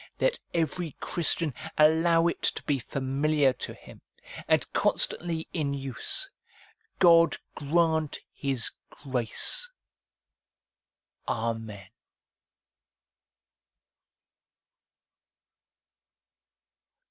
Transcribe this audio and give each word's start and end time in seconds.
Let 0.19 0.39
every 0.51 0.95
Christian 0.99 1.53
allow 1.77 2.25
it 2.25 2.41
to 2.41 2.63
be 2.63 2.79
familiar 2.79 3.53
to 3.53 3.75
him, 3.75 4.01
and 4.47 4.65
constantly 4.73 5.47
in 5.53 5.75
use. 5.75 6.27
God 6.97 7.37
grant 7.53 8.17
His 8.33 8.71
grace! 9.03 9.69
Amen. 11.27 11.89